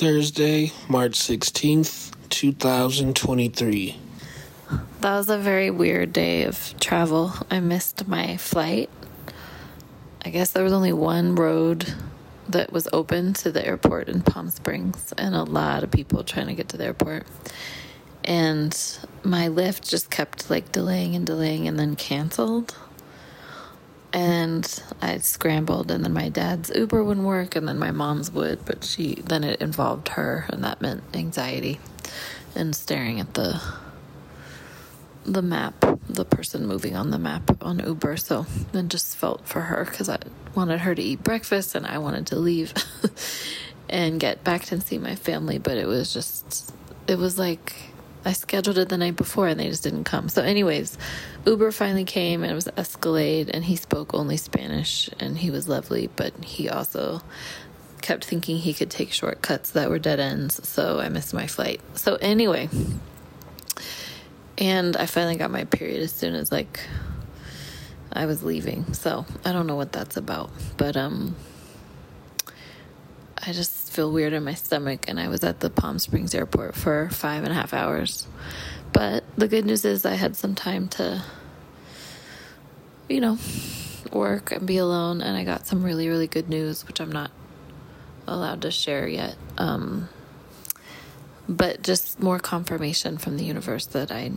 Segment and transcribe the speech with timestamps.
[0.00, 3.98] Thursday, March 16th, 2023.
[5.02, 7.34] That was a very weird day of travel.
[7.50, 8.88] I missed my flight.
[10.24, 11.92] I guess there was only one road
[12.48, 16.46] that was open to the airport in Palm Springs, and a lot of people trying
[16.46, 17.26] to get to the airport.
[18.24, 18.72] And
[19.22, 22.74] my Lyft just kept like delaying and delaying and then canceled.
[24.12, 28.64] And I scrambled, and then my dad's Uber wouldn't work, and then my mom's would,
[28.64, 31.78] but she then it involved her, and that meant anxiety
[32.54, 33.60] and staring at the
[35.24, 38.16] the map, the person moving on the map on Uber.
[38.16, 40.18] So then just felt for her because I
[40.54, 42.72] wanted her to eat breakfast and I wanted to leave
[43.88, 45.58] and get back and see my family.
[45.58, 46.72] But it was just,
[47.06, 47.74] it was like
[48.24, 50.28] I scheduled it the night before and they just didn't come.
[50.28, 50.98] So, anyways,
[51.46, 55.68] Uber finally came and it was Escalade and he spoke only Spanish and he was
[55.68, 57.22] lovely, but he also
[58.02, 60.68] kept thinking he could take shortcuts that were dead ends.
[60.68, 61.80] So I missed my flight.
[61.94, 62.68] So, anyway
[64.60, 66.80] and I finally got my period as soon as like
[68.12, 68.92] I was leaving.
[68.92, 71.34] So I don't know what that's about, but um,
[73.38, 76.76] I just feel weird in my stomach, and I was at the Palm Springs airport
[76.76, 78.28] for five and a half hours.
[78.92, 81.24] But the good news is I had some time to,
[83.08, 83.36] you know,
[84.12, 87.32] work and be alone, and I got some really, really good news, which I'm not
[88.28, 89.36] allowed to share yet.
[89.58, 90.08] Um,
[91.48, 94.30] but just more confirmation from the universe that I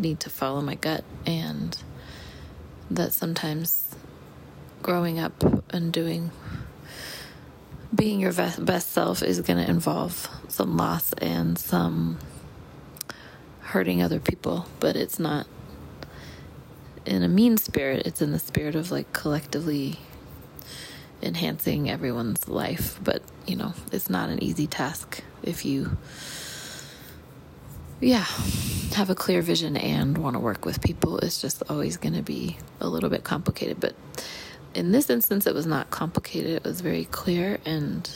[0.00, 1.80] need to follow my gut and
[2.90, 3.94] that sometimes
[4.82, 6.32] growing up and doing
[7.94, 12.18] being your best self is going to involve some loss and some
[13.60, 15.46] hurting other people, but it's not
[17.06, 19.98] in a mean spirit, it's in the spirit of like collectively
[21.22, 22.98] enhancing everyone's life.
[23.02, 25.96] But, you know, it's not an easy task if you
[28.00, 28.24] yeah,
[28.94, 32.22] have a clear vision and want to work with people It's just always going to
[32.22, 33.78] be a little bit complicated.
[33.78, 33.94] But
[34.74, 36.52] in this instance, it was not complicated.
[36.52, 38.08] It was very clear and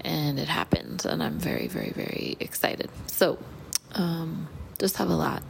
[0.00, 2.88] and it happened, and I'm very, very, very excited.
[3.08, 3.36] So,
[3.94, 4.48] um,
[4.78, 5.42] just have a lot,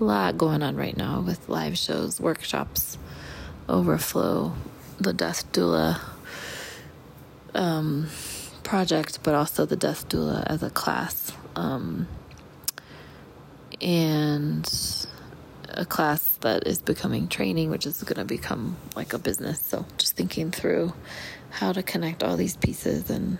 [0.00, 2.96] a lot going on right now with live shows, workshops,
[3.68, 4.54] overflow,
[4.98, 6.00] the Death Doula
[7.54, 8.06] um,
[8.62, 11.32] project, but also the Death Doula as a class.
[11.56, 12.06] Um,
[13.80, 15.06] and
[15.74, 19.60] a class that is becoming training, which is going to become like a business.
[19.60, 20.92] So just thinking through
[21.50, 23.38] how to connect all these pieces and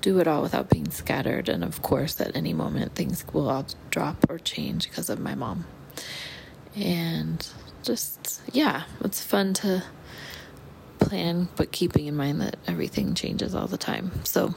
[0.00, 1.48] do it all without being scattered.
[1.48, 5.34] And of course, at any moment, things will all drop or change because of my
[5.34, 5.66] mom.
[6.74, 7.46] And
[7.82, 9.82] just, yeah, it's fun to
[10.98, 14.12] plan, but keeping in mind that everything changes all the time.
[14.24, 14.54] So,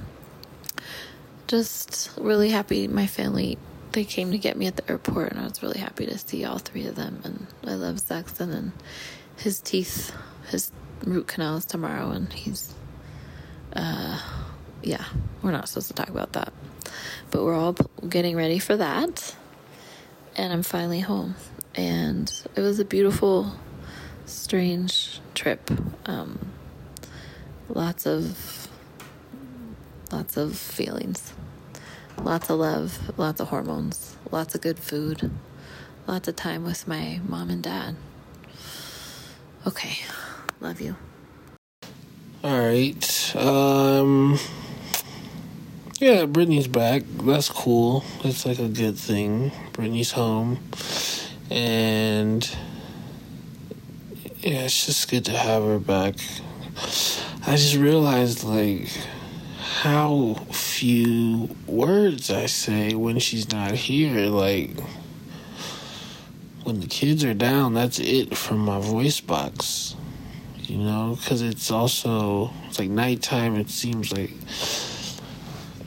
[1.48, 3.58] just really happy my family
[3.92, 6.46] they came to get me at the airport, and I was really happy to see
[6.46, 7.22] all three of them.
[7.24, 8.72] And I love Saxon and
[9.38, 10.14] his teeth,
[10.50, 10.72] his
[11.04, 12.74] root canal is tomorrow, and he's,
[13.74, 14.20] uh,
[14.84, 15.04] yeah,
[15.42, 16.54] we're not supposed to talk about that,
[17.32, 17.76] but we're all
[18.08, 19.36] getting ready for that.
[20.36, 21.36] And I'm finally home,
[21.76, 23.54] and it was a beautiful,
[24.26, 25.70] strange trip.
[26.06, 26.40] Um,
[27.68, 28.70] lots of,
[30.12, 31.34] lots of feelings.
[32.18, 35.32] Lots of love, lots of hormones, lots of good food,
[36.08, 37.96] lots of time with my mom and dad.
[39.66, 39.98] Okay,
[40.60, 40.96] love you.
[42.44, 43.36] All right.
[43.36, 44.40] Um
[46.00, 47.04] yeah, Brittany's back.
[47.24, 48.04] That's cool.
[48.24, 49.52] That's like a good thing.
[49.74, 50.58] Brittany's home.
[51.52, 52.44] And
[54.40, 56.16] yeah, it's just good to have her back.
[57.46, 58.90] I just realized like
[59.80, 64.28] how few words I say when she's not here.
[64.28, 64.80] Like,
[66.64, 69.96] when the kids are down, that's it from my voice box.
[70.58, 74.32] You know, because it's also, it's like nighttime, it seems like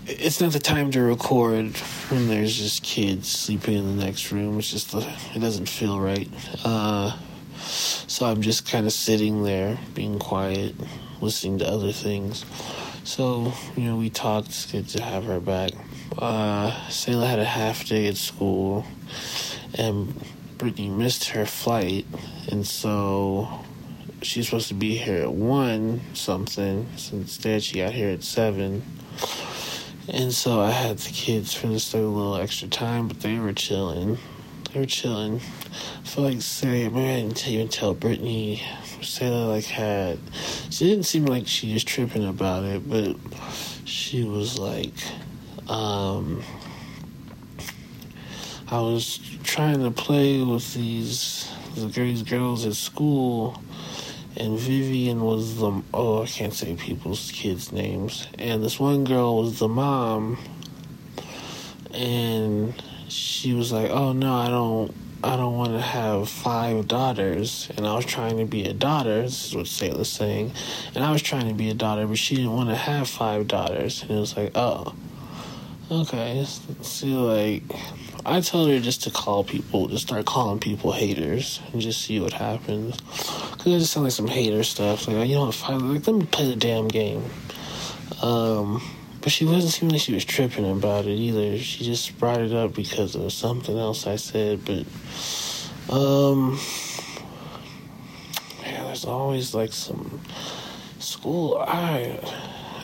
[0.06, 1.77] it's not the time to record
[2.10, 4.59] when there's just kids sleeping in the next room.
[4.59, 6.28] It's just, it doesn't feel right.
[6.65, 7.16] Uh,
[7.65, 10.75] so I'm just kind of sitting there, being quiet,
[11.21, 12.45] listening to other things.
[13.05, 14.49] So, you know, we talked.
[14.49, 15.72] It's good to have her back.
[16.19, 18.87] Uh, Sayla had a half day at school,
[19.75, 20.15] and
[20.59, 22.07] Brittany missed her flight,
[22.51, 23.65] and so
[24.22, 26.87] she's supposed to be here at 1 something.
[26.97, 28.83] So instead, she got here at 7.
[30.09, 34.19] And so I had the kids finish their little extra time, but they were chilling.
[34.74, 35.36] They were chilling.
[35.36, 38.60] I feel like say, maybe I didn't even tell Brittany
[39.03, 40.18] Sayla like had
[40.68, 43.15] she didn't seem like she was tripping about it, but
[43.84, 44.94] she was like,
[45.68, 46.42] um,
[48.68, 53.62] I was trying to play with these these girls at school,
[54.36, 59.36] and Vivian was the oh I can't say people's kids' names, and this one girl
[59.41, 60.36] was the mom,
[61.92, 62.74] and
[63.15, 64.95] she was like, oh no, I don't.
[65.22, 69.22] I don't want to have five daughters, and I was trying to be a daughter.
[69.22, 70.53] This is what Sayla's saying,
[70.95, 73.49] and I was trying to be a daughter, but she didn't want to have five
[73.49, 74.95] daughters, and it was like, oh,
[75.91, 76.45] okay.
[76.83, 77.63] See, like,
[78.27, 82.21] I told her just to call people, to start calling people haters, and just see
[82.21, 83.01] what happens.
[83.01, 85.09] Cause it just sounds like some hater stuff.
[85.09, 85.71] Like, you know what?
[85.71, 87.25] Like, let me play the damn game.
[88.21, 88.83] Um,
[89.24, 91.56] but she wasn't seeming like she was tripping about it either.
[91.56, 94.62] She just brought it up because of something else I said.
[94.66, 94.84] But,
[95.91, 96.60] um,
[98.60, 100.21] man, there's always like some
[100.98, 101.56] school.
[101.56, 102.21] I,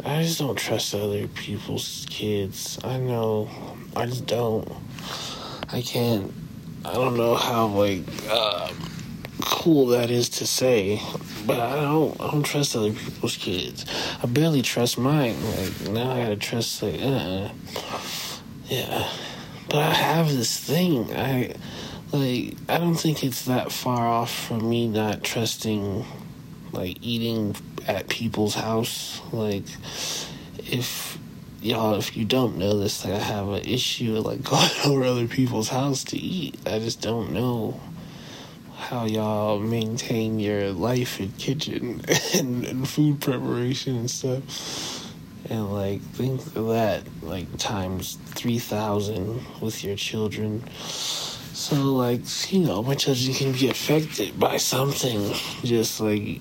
[0.02, 2.78] I just don't trust other people's kids.
[2.84, 3.50] I know,
[3.94, 4.66] I just don't.
[5.69, 6.32] I can't.
[6.87, 8.04] I don't know how like.
[8.31, 8.72] Uh,
[9.61, 11.03] cool that is to say,
[11.47, 13.85] but I don't I don't trust other people's kids.
[14.23, 15.37] I barely trust mine.
[15.45, 17.51] Like now I gotta trust like uh
[18.69, 19.07] yeah.
[19.69, 21.15] But I have this thing.
[21.15, 21.55] I
[22.11, 26.07] like I don't think it's that far off from me not trusting
[26.73, 27.55] like eating
[27.87, 29.21] at people's house.
[29.31, 29.65] Like
[30.57, 31.19] if
[31.61, 35.05] y'all if you don't know this, like I have an issue with like going over
[35.05, 36.59] other people's house to eat.
[36.65, 37.79] I just don't know
[38.81, 42.00] how y'all maintain your life in kitchen
[42.35, 45.12] and, and food preparation and stuff.
[45.49, 50.65] And like think of that like times three thousand with your children.
[50.81, 52.21] So like
[52.53, 55.33] you know, my children can be affected by something.
[55.62, 56.41] Just like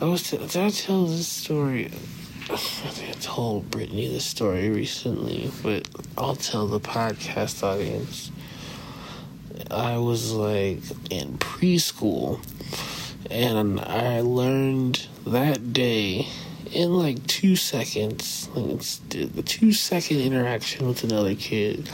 [0.00, 0.30] I was.
[0.30, 1.86] T- did I tell this story?
[2.50, 8.30] I think I told Brittany this story recently, but I'll tell the podcast audience.
[9.70, 12.40] I was like in preschool,
[13.30, 16.28] and I learned that day
[16.72, 21.88] in like two seconds, like the two second interaction with another kid,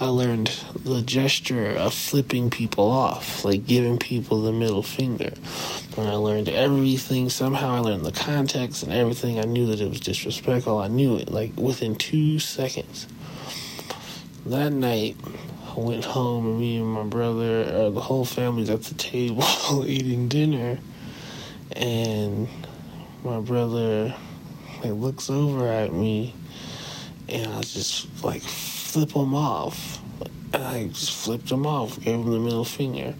[0.00, 0.48] I learned
[0.82, 5.32] the gesture of flipping people off, like giving people the middle finger.
[5.96, 7.28] And I learned everything.
[7.28, 9.38] Somehow I learned the context and everything.
[9.38, 10.78] I knew that it was disrespectful.
[10.78, 13.06] I knew it like within two seconds.
[14.46, 15.16] That night,
[15.76, 19.42] I went home and me and my brother, uh, the whole family's at the table
[19.86, 20.78] eating dinner,
[21.72, 22.46] and
[23.24, 24.14] my brother
[24.82, 26.32] like looks over at me,
[27.28, 30.00] and I just like flip him off.
[30.52, 33.16] And I just flipped him off, gave him the middle finger,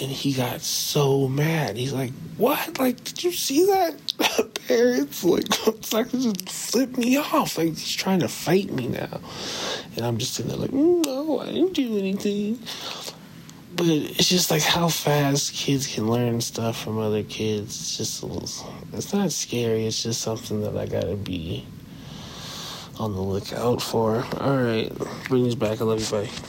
[0.00, 1.76] and he got so mad.
[1.76, 2.78] He's like, "What?
[2.78, 3.94] Like, did you see that?"
[4.68, 7.56] Parents like, like just flip me off.
[7.58, 9.20] Like he's trying to fight me now.
[9.96, 12.58] And I'm just sitting there like, no, I didn't do anything.
[13.74, 17.78] But it's just like how fast kids can learn stuff from other kids.
[17.78, 18.24] It's just,
[18.92, 19.86] it's not scary.
[19.86, 21.66] It's just something that I gotta be
[22.98, 24.24] on the lookout for.
[24.40, 24.90] All right,
[25.28, 25.80] bring us back.
[25.80, 26.06] I love you.
[26.06, 26.30] Bye.